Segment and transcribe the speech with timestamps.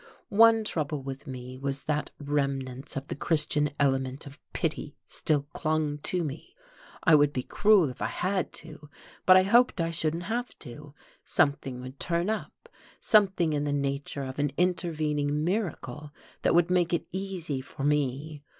[0.29, 5.99] One trouble with me was that remnants of the Christian element of pity still clung
[5.99, 6.55] to me.
[7.03, 8.89] I would be cruel if I had to,
[9.27, 12.67] but I hoped I shouldn't have to: something would turn up,
[12.99, 16.11] something in the nature of an intervening miracle
[16.41, 18.41] that would make it easy for me.